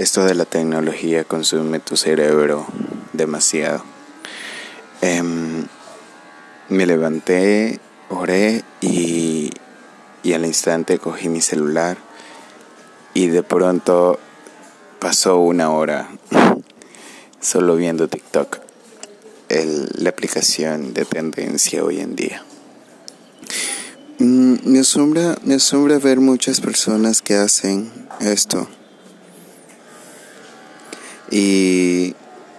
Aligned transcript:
esto 0.00 0.24
de 0.24 0.34
la 0.34 0.46
tecnología 0.46 1.24
consume 1.24 1.78
tu 1.78 1.94
cerebro 1.94 2.66
demasiado. 3.12 3.84
Em, 5.02 5.66
me 6.70 6.86
levanté, 6.86 7.78
oré 8.08 8.64
y, 8.80 9.50
y 10.22 10.32
al 10.32 10.46
instante 10.46 10.98
cogí 10.98 11.28
mi 11.28 11.42
celular 11.42 11.98
y 13.12 13.26
de 13.26 13.42
pronto 13.42 14.18
pasó 15.00 15.36
una 15.36 15.70
hora 15.70 16.08
solo 17.40 17.76
viendo 17.76 18.08
TikTok, 18.08 18.58
la 19.50 20.08
aplicación 20.08 20.94
de 20.94 21.04
tendencia 21.04 21.84
hoy 21.84 22.00
en 22.00 22.16
día. 22.16 22.42
Mm, 24.18 24.54
me 24.64 24.78
asombra, 24.78 25.36
me 25.44 25.56
asombra 25.56 25.98
ver 25.98 26.20
muchas 26.20 26.62
personas 26.62 27.20
que 27.20 27.34
hacen 27.34 27.92
esto. 28.20 28.66
Y, 31.30 32.14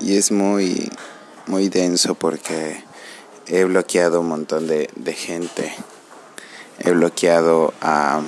y 0.00 0.16
es 0.16 0.30
muy, 0.32 0.90
muy 1.46 1.68
denso 1.68 2.14
porque 2.14 2.82
he 3.46 3.64
bloqueado 3.64 4.20
un 4.20 4.28
montón 4.28 4.66
de, 4.66 4.90
de 4.96 5.12
gente. 5.12 5.72
He 6.78 6.90
bloqueado 6.90 7.72
a 7.80 8.22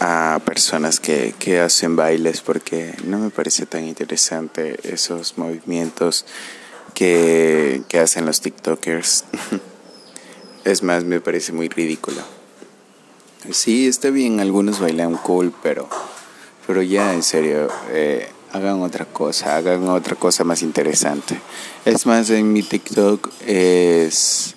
a 0.00 0.40
personas 0.44 1.00
que, 1.00 1.34
que 1.38 1.60
hacen 1.60 1.96
bailes 1.96 2.40
porque 2.40 2.94
no 3.04 3.18
me 3.18 3.30
parece 3.30 3.66
tan 3.66 3.84
interesante 3.84 4.78
esos 4.84 5.38
movimientos 5.38 6.24
que, 6.94 7.82
que 7.88 7.98
hacen 7.98 8.26
los 8.26 8.40
TikTokers. 8.40 9.24
es 10.64 10.82
más, 10.82 11.04
me 11.04 11.20
parece 11.20 11.52
muy 11.52 11.68
ridículo. 11.68 12.22
Sí, 13.50 13.86
está 13.86 14.10
bien, 14.10 14.40
algunos 14.40 14.80
bailan 14.80 15.16
cool, 15.16 15.52
pero, 15.62 15.88
pero 16.66 16.82
ya 16.82 17.14
en 17.14 17.22
serio, 17.22 17.68
eh, 17.90 18.28
hagan 18.52 18.82
otra 18.82 19.04
cosa, 19.04 19.56
hagan 19.56 19.88
otra 19.88 20.16
cosa 20.16 20.44
más 20.44 20.62
interesante. 20.62 21.40
Es 21.84 22.06
más, 22.06 22.30
en 22.30 22.52
mi 22.52 22.62
TikTok 22.62 23.30
es 23.46 24.54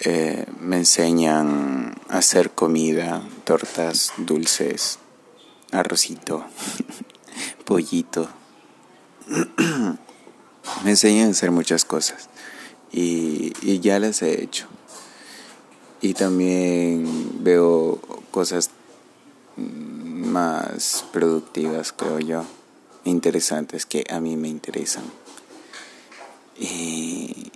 eh, 0.00 0.46
me 0.58 0.78
enseñan 0.78 1.94
a 2.08 2.18
hacer 2.18 2.50
comida, 2.50 3.22
tortas, 3.44 4.12
dulces, 4.16 4.98
arrocito, 5.70 6.44
pollito. 7.64 8.28
me 10.84 10.90
enseñan 10.90 11.28
a 11.28 11.30
hacer 11.30 11.52
muchas 11.52 11.84
cosas 11.84 12.28
y, 12.90 13.52
y 13.62 13.80
ya 13.80 13.98
las 13.98 14.22
he 14.22 14.42
hecho. 14.42 14.66
Y 16.00 16.14
también 16.14 17.44
veo 17.44 18.00
cosas 18.32 18.70
más 19.56 21.04
productivas, 21.12 21.92
creo 21.92 22.18
yo, 22.18 22.44
interesantes 23.04 23.86
que 23.86 24.04
a 24.10 24.20
mí 24.20 24.36
me 24.36 24.48
interesan. 24.48 25.04
Y, 26.58 27.50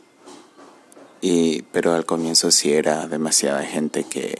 y, 1.20 1.62
pero 1.72 1.94
al 1.94 2.06
comienzo 2.06 2.50
sí 2.50 2.72
era 2.72 3.06
demasiada 3.06 3.62
gente 3.62 4.04
que, 4.04 4.38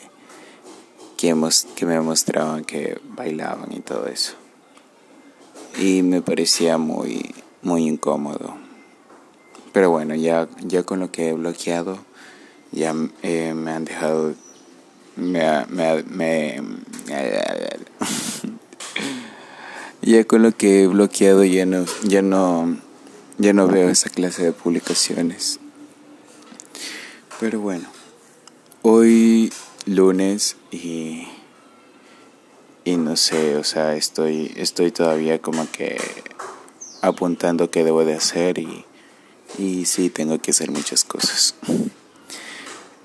que, 1.16 1.34
que 1.74 1.86
me 1.86 2.00
mostraban 2.00 2.64
que 2.64 3.00
bailaban 3.04 3.72
y 3.72 3.80
todo 3.80 4.06
eso. 4.06 4.34
Y 5.78 6.02
me 6.02 6.22
parecía 6.22 6.78
muy, 6.78 7.34
muy 7.62 7.86
incómodo. 7.86 8.56
Pero 9.72 9.90
bueno, 9.90 10.14
ya, 10.14 10.48
ya 10.60 10.84
con 10.84 11.00
lo 11.00 11.12
que 11.12 11.28
he 11.28 11.32
bloqueado, 11.34 11.98
ya 12.72 12.94
eh, 13.22 13.54
me 13.54 13.72
han 13.72 13.84
dejado... 13.84 14.34
Me, 15.16 15.64
me, 15.68 16.02
me, 16.02 16.62
ya 20.06 20.24
con 20.24 20.42
lo 20.42 20.52
que 20.52 20.84
he 20.84 20.86
bloqueado 20.86 21.44
ya 21.44 21.66
no, 21.66 21.84
ya 22.04 22.22
no, 22.22 22.78
ya 23.38 23.52
no 23.52 23.66
veo 23.66 23.88
esa 23.88 24.08
clase 24.08 24.44
de 24.44 24.52
publicaciones. 24.52 25.58
Pero 27.40 27.60
bueno, 27.60 27.88
hoy 28.82 29.52
lunes 29.84 30.56
y, 30.70 31.26
y 32.84 32.96
no 32.96 33.16
sé, 33.16 33.56
o 33.56 33.64
sea, 33.64 33.96
estoy, 33.96 34.52
estoy 34.56 34.92
todavía 34.92 35.42
como 35.42 35.68
que 35.72 36.00
apuntando 37.02 37.72
qué 37.72 37.82
debo 37.82 38.04
de 38.04 38.14
hacer 38.14 38.58
y, 38.58 38.84
y 39.58 39.86
sí, 39.86 40.08
tengo 40.08 40.38
que 40.38 40.52
hacer 40.52 40.70
muchas 40.70 41.02
cosas. 41.02 41.56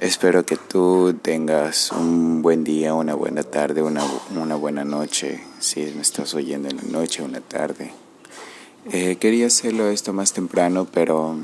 Espero 0.02 0.44
que 0.48 0.58
tú 0.58 1.14
tengas 1.22 1.92
un 1.92 2.42
buen 2.42 2.64
día, 2.64 2.96
una 2.96 3.14
buena 3.14 3.44
tarde, 3.44 3.84
una, 3.84 4.04
una 4.36 4.56
buena 4.56 4.84
noche, 4.84 5.44
si 5.60 5.82
me 5.96 6.02
estás 6.02 6.34
oyendo 6.34 6.70
en 6.70 6.78
la 6.78 6.84
noche 6.84 7.22
o 7.22 7.26
en 7.28 7.34
la 7.34 7.42
tarde. 7.42 7.94
Eh, 8.92 9.18
quería 9.18 9.46
hacerlo 9.46 9.90
esto 9.90 10.12
más 10.12 10.34
temprano, 10.34 10.88
pero 10.92 11.38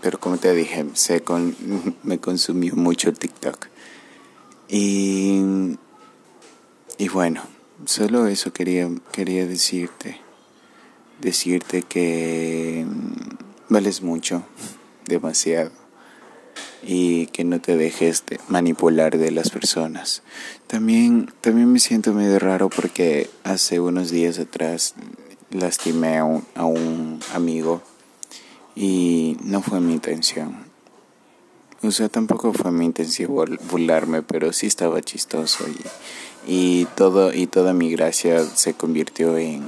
pero 0.00 0.20
como 0.20 0.36
te 0.36 0.54
dije, 0.54 0.86
sé 0.94 1.22
con, 1.22 1.56
me 2.04 2.20
consumió 2.20 2.76
mucho 2.76 3.12
TikTok. 3.12 3.66
Y, 4.68 5.76
y 6.98 7.08
bueno, 7.08 7.42
solo 7.84 8.28
eso 8.28 8.52
quería, 8.52 8.88
quería 9.10 9.44
decirte. 9.44 10.20
Decirte 11.20 11.82
que 11.82 12.86
mm, 12.86 13.72
vales 13.74 14.02
mucho, 14.02 14.44
demasiado. 15.04 15.87
Y 16.90 17.26
que 17.26 17.44
no 17.44 17.60
te 17.60 17.76
dejes 17.76 18.24
de 18.24 18.40
manipular 18.48 19.18
de 19.18 19.30
las 19.30 19.50
personas. 19.50 20.22
También, 20.66 21.30
también 21.42 21.70
me 21.70 21.80
siento 21.80 22.14
medio 22.14 22.38
raro 22.38 22.70
porque 22.70 23.28
hace 23.44 23.78
unos 23.78 24.10
días 24.10 24.38
atrás 24.38 24.94
lastimé 25.50 26.16
a 26.16 26.24
un, 26.24 26.46
a 26.54 26.64
un 26.64 27.20
amigo 27.34 27.82
y 28.74 29.36
no 29.42 29.60
fue 29.60 29.80
mi 29.80 29.92
intención. 29.92 30.66
O 31.82 31.90
sea, 31.90 32.08
tampoco 32.08 32.54
fue 32.54 32.72
mi 32.72 32.86
intención 32.86 33.58
burlarme, 33.70 34.22
pero 34.22 34.54
sí 34.54 34.66
estaba 34.66 35.02
chistoso 35.02 35.66
y, 35.68 36.80
y 36.80 36.84
todo 36.96 37.34
y 37.34 37.46
toda 37.46 37.74
mi 37.74 37.90
gracia 37.90 38.42
se 38.44 38.72
convirtió 38.72 39.36
en 39.36 39.62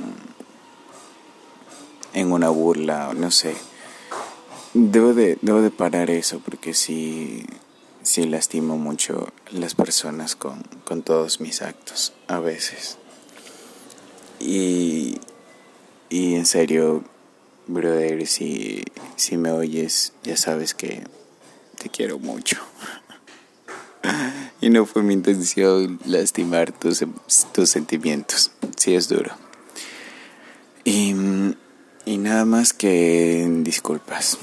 en 2.13 2.33
una 2.33 2.49
burla, 2.49 3.13
no 3.15 3.31
sé. 3.31 3.55
Debo 4.73 5.15
de, 5.15 5.37
debo 5.43 5.63
de 5.63 5.71
parar 5.71 6.11
eso 6.11 6.39
porque 6.39 6.75
sí, 6.75 7.45
sí 8.03 8.25
lastimo 8.25 8.79
mucho 8.79 9.33
las 9.51 9.75
personas 9.75 10.37
con, 10.37 10.63
con 10.85 11.03
todos 11.03 11.41
mis 11.41 11.61
actos, 11.61 12.13
a 12.29 12.39
veces. 12.39 12.97
Y, 14.39 15.19
y 16.09 16.37
en 16.37 16.47
serio, 16.47 17.03
Brother, 17.67 18.27
si, 18.29 18.85
si 19.17 19.37
me 19.37 19.51
oyes, 19.51 20.13
ya 20.23 20.37
sabes 20.37 20.75
que 20.75 21.05
te 21.77 21.89
quiero 21.89 22.21
mucho. 22.21 22.57
y 24.61 24.71
no 24.71 24.87
fue 24.87 25.03
mi 25.03 25.15
intención 25.15 25.99
lastimar 26.05 26.71
tus, 26.71 27.05
tus 27.53 27.71
sentimientos. 27.71 28.53
Sí 28.77 28.95
es 28.95 29.09
duro. 29.09 29.35
Y, 30.85 31.15
y 32.05 32.19
nada 32.19 32.45
más 32.45 32.73
que 32.73 33.47
disculpas. 33.63 34.39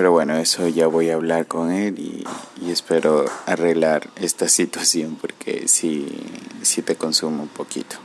Pero 0.00 0.12
bueno, 0.12 0.34
eso 0.38 0.66
ya 0.66 0.86
voy 0.86 1.10
a 1.10 1.14
hablar 1.16 1.46
con 1.46 1.70
él 1.70 1.98
y, 1.98 2.24
espero 2.70 3.26
arreglar 3.44 4.08
esta 4.16 4.48
situación 4.58 5.18
porque 5.20 5.68
sí, 5.68 6.06
sí 6.62 6.80
te 6.80 6.96
consumo 6.96 7.42
un 7.42 7.50
poquito. 7.50 7.96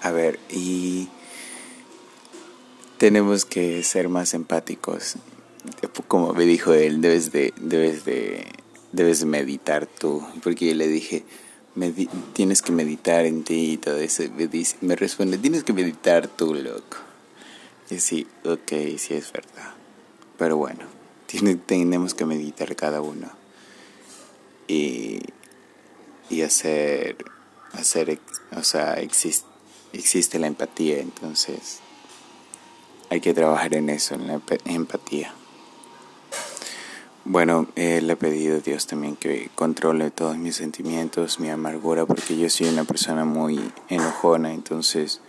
A 0.00 0.10
ver, 0.10 0.40
y 0.50 1.08
tenemos 2.98 3.44
que 3.44 3.84
ser 3.84 4.08
más 4.08 4.34
empáticos. 4.34 5.18
Como 6.08 6.32
me 6.32 6.46
dijo 6.46 6.72
él, 6.72 7.00
debes 7.00 7.30
de, 7.30 7.54
debes 7.60 8.04
de, 8.04 8.44
debes 8.90 9.24
meditar 9.24 9.86
tú. 9.86 10.26
Porque 10.42 10.66
yo 10.66 10.74
le 10.74 10.88
dije, 10.88 11.24
tienes 12.32 12.60
que 12.60 12.72
meditar 12.72 13.24
en 13.24 13.44
ti 13.44 13.74
y 13.74 13.76
todo 13.76 13.98
eso. 13.98 14.24
Me, 14.36 14.48
dice, 14.48 14.78
me 14.80 14.96
responde, 14.96 15.38
tienes 15.38 15.62
que 15.62 15.72
meditar 15.72 16.26
tú, 16.26 16.56
loco. 16.56 16.96
Y 17.88 18.00
sí, 18.00 18.26
ok, 18.44 18.72
sí 18.98 19.14
es 19.14 19.30
verdad. 19.30 19.81
Pero 20.42 20.56
bueno, 20.56 20.80
tiene, 21.26 21.54
tenemos 21.54 22.14
que 22.14 22.26
meditar 22.26 22.74
cada 22.74 23.00
uno. 23.00 23.28
Y, 24.66 25.20
y 26.30 26.42
hacer, 26.42 27.16
hacer, 27.74 28.18
o 28.56 28.64
sea, 28.64 28.94
existe, 28.94 29.46
existe 29.92 30.40
la 30.40 30.48
empatía, 30.48 30.98
entonces 30.98 31.78
hay 33.08 33.20
que 33.20 33.34
trabajar 33.34 33.72
en 33.76 33.88
eso, 33.88 34.16
en 34.16 34.26
la 34.26 34.40
empatía. 34.64 35.32
Bueno, 37.24 37.68
eh, 37.76 38.00
le 38.02 38.14
he 38.14 38.16
pedido 38.16 38.56
a 38.56 38.60
Dios 38.60 38.88
también 38.88 39.14
que 39.14 39.48
controle 39.54 40.10
todos 40.10 40.36
mis 40.38 40.56
sentimientos, 40.56 41.38
mi 41.38 41.50
amargura, 41.50 42.04
porque 42.04 42.36
yo 42.36 42.50
soy 42.50 42.66
una 42.66 42.82
persona 42.82 43.24
muy 43.24 43.70
enojona, 43.88 44.52
entonces 44.52 45.20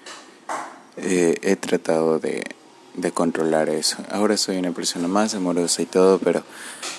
eh, 0.98 1.38
he 1.44 1.56
tratado 1.56 2.18
de, 2.18 2.44
de 2.96 3.12
controlar 3.12 3.70
eso. 3.70 3.98
Ahora 4.10 4.38
soy 4.38 4.58
una 4.58 4.72
persona 4.72 5.08
más 5.08 5.36
amorosa 5.36 5.82
y 5.82 5.86
todo, 5.86 6.20
pero, 6.20 6.44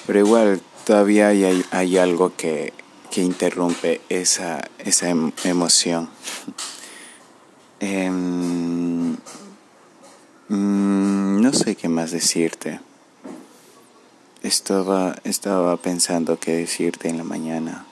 pero 0.06 0.18
igual 0.18 0.60
todavía 0.84 1.28
hay, 1.28 1.64
hay 1.70 1.98
algo 1.98 2.34
que, 2.36 2.72
que 3.10 3.22
interrumpe 3.22 4.00
esa, 4.08 4.62
esa 4.78 5.08
em, 5.08 5.32
emoción. 5.44 6.08
Em, 7.80 9.12
mm, 10.48 11.40
no 11.42 11.52
sé 11.52 11.76
qué 11.76 11.88
más 11.88 12.12
decirte. 12.12 12.80
Estaba, 14.42 15.16
estaba 15.24 15.76
pensando 15.76 16.38
qué 16.38 16.56
decirte 16.56 17.08
en 17.08 17.18
la 17.18 17.24
mañana, 17.24 17.84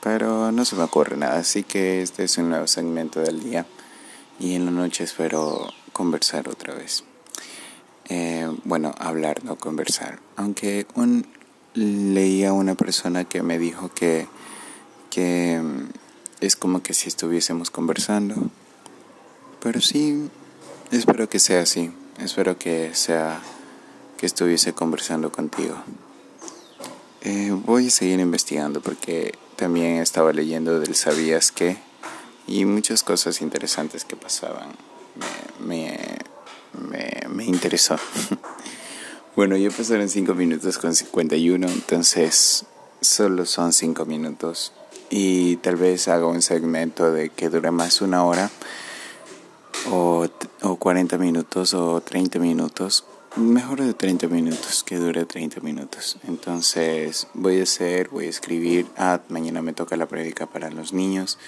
pero 0.00 0.52
no 0.52 0.64
se 0.64 0.76
me 0.76 0.84
ocurre 0.84 1.16
nada, 1.16 1.38
así 1.38 1.64
que 1.64 2.02
este 2.02 2.24
es 2.24 2.38
un 2.38 2.50
nuevo 2.50 2.68
segmento 2.68 3.20
del 3.20 3.42
día 3.42 3.66
y 4.38 4.54
en 4.54 4.66
la 4.66 4.70
noche 4.70 5.02
espero 5.02 5.72
conversar 5.92 6.48
otra 6.48 6.74
vez. 6.74 7.04
Eh, 8.08 8.48
bueno, 8.64 8.94
hablar, 8.98 9.44
no 9.44 9.56
conversar. 9.56 10.20
Aunque 10.36 10.86
un, 10.94 11.26
leía 11.74 12.52
una 12.52 12.74
persona 12.74 13.24
que 13.24 13.42
me 13.42 13.58
dijo 13.58 13.90
que, 13.92 14.26
que 15.10 15.60
mm, 15.62 15.88
es 16.40 16.56
como 16.56 16.82
que 16.82 16.94
si 16.94 17.08
estuviésemos 17.08 17.70
conversando. 17.70 18.34
Pero 19.60 19.80
sí, 19.80 20.28
espero 20.90 21.28
que 21.28 21.38
sea 21.38 21.62
así. 21.62 21.90
Espero 22.18 22.58
que 22.58 22.94
sea 22.94 23.40
que 24.16 24.26
estuviese 24.26 24.72
conversando 24.72 25.30
contigo. 25.30 25.76
Eh, 27.22 27.50
voy 27.64 27.88
a 27.88 27.90
seguir 27.90 28.20
investigando 28.20 28.80
porque 28.80 29.34
también 29.56 29.96
estaba 29.96 30.32
leyendo 30.32 30.78
del 30.80 30.94
sabías 30.94 31.50
que 31.50 31.76
y 32.46 32.64
muchas 32.64 33.02
cosas 33.02 33.42
interesantes 33.42 34.04
que 34.04 34.16
pasaban. 34.16 34.68
Me, 35.60 35.66
me, 35.66 35.95
interesó. 37.46 37.96
bueno, 39.36 39.56
ya 39.56 39.70
pasaron 39.70 40.08
5 40.08 40.34
minutos 40.34 40.78
con 40.78 40.94
51, 40.94 41.66
entonces 41.66 42.64
solo 43.00 43.46
son 43.46 43.72
5 43.72 44.04
minutos. 44.04 44.72
Y 45.08 45.56
tal 45.56 45.76
vez 45.76 46.08
haga 46.08 46.26
un 46.26 46.42
segmento 46.42 47.12
de 47.12 47.30
que 47.30 47.48
dure 47.48 47.70
más 47.70 48.00
una 48.00 48.24
hora, 48.24 48.50
o, 49.90 50.26
o 50.62 50.76
40 50.76 51.16
minutos, 51.18 51.74
o 51.74 52.00
30 52.00 52.38
minutos. 52.38 53.04
Mejor 53.36 53.82
de 53.82 53.92
30 53.92 54.28
minutos, 54.28 54.82
que 54.82 54.96
dure 54.96 55.26
30 55.26 55.60
minutos. 55.60 56.16
Entonces 56.26 57.28
voy 57.34 57.60
a 57.60 57.64
hacer, 57.64 58.08
voy 58.08 58.26
a 58.26 58.30
escribir. 58.30 58.86
Ah, 58.96 59.20
mañana 59.28 59.60
me 59.62 59.74
toca 59.74 59.96
la 59.96 60.06
prédica 60.06 60.46
para 60.46 60.70
los 60.70 60.92
niños. 60.92 61.38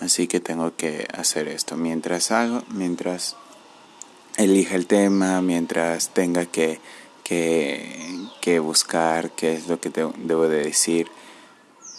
Así 0.00 0.26
que 0.26 0.40
tengo 0.40 0.76
que 0.76 1.08
hacer 1.12 1.48
esto 1.48 1.76
mientras 1.76 2.30
hago, 2.30 2.62
mientras 2.70 3.36
elija 4.38 4.76
el 4.76 4.86
tema, 4.86 5.42
mientras 5.42 6.10
tenga 6.10 6.46
que, 6.46 6.80
que, 7.24 8.58
buscar 8.60 9.32
qué 9.32 9.52
es 9.52 9.68
lo 9.68 9.80
que 9.80 9.90
debo 9.90 10.48
de 10.48 10.64
decir. 10.64 11.08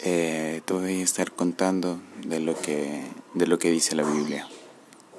Eh, 0.00 0.62
te 0.64 0.72
voy 0.72 1.00
a 1.00 1.04
estar 1.04 1.30
contando 1.32 2.00
de 2.24 2.40
lo 2.40 2.58
que, 2.58 3.04
de 3.34 3.46
lo 3.46 3.58
que 3.58 3.70
dice 3.70 3.94
la 3.94 4.02
Biblia. 4.02 4.48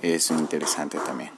Es 0.02 0.32
interesante 0.32 0.98
también. 0.98 1.32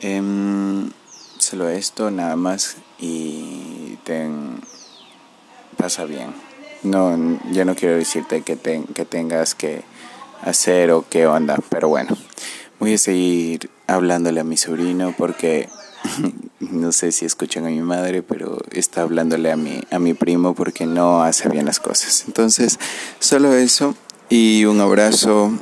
Em, 0.00 0.90
solo 1.38 1.68
esto, 1.68 2.10
nada 2.10 2.34
más, 2.34 2.76
y 2.98 3.96
ten, 4.02 4.60
pasa 5.76 6.04
bien. 6.04 6.34
No, 6.82 7.16
ya 7.52 7.64
no 7.64 7.76
quiero 7.76 7.96
decirte 7.96 8.42
que, 8.42 8.58
que 8.58 9.04
tengas 9.04 9.54
que 9.54 9.82
hacer 10.42 10.90
o 10.90 11.04
qué 11.08 11.26
onda, 11.26 11.56
pero 11.70 11.88
bueno, 11.88 12.16
voy 12.78 12.94
a 12.94 12.98
seguir 12.98 13.70
hablándole 13.86 14.40
a 14.40 14.44
mi 14.44 14.56
sobrino 14.56 15.14
porque 15.16 15.68
no 16.60 16.92
sé 16.92 17.12
si 17.12 17.24
escuchan 17.24 17.66
a 17.66 17.68
mi 17.68 17.80
madre, 17.80 18.22
pero 18.22 18.58
está 18.72 19.02
hablándole 19.02 19.50
a 19.52 19.56
mi, 19.56 19.82
a 19.90 19.98
mi 19.98 20.14
primo 20.14 20.54
porque 20.54 20.86
no 20.86 21.22
hace 21.22 21.48
bien 21.48 21.66
las 21.66 21.80
cosas. 21.80 22.24
Entonces, 22.26 22.78
solo 23.18 23.54
eso 23.54 23.94
y 24.28 24.64
un 24.64 24.80
abrazo, 24.80 25.52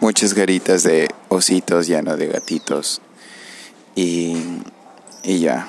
muchas 0.00 0.34
garitas 0.34 0.82
de 0.82 1.08
ositos, 1.28 1.86
ya 1.86 2.02
no 2.02 2.16
de 2.16 2.28
gatitos. 2.28 3.00
Y, 3.94 4.36
y 5.22 5.40
ya. 5.40 5.68